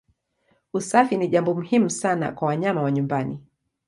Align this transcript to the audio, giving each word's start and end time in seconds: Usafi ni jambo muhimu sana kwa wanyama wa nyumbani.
Usafi 0.73 1.17
ni 1.17 1.27
jambo 1.27 1.53
muhimu 1.53 1.89
sana 1.89 2.31
kwa 2.31 2.47
wanyama 2.47 2.81
wa 2.81 2.91
nyumbani. 2.91 3.39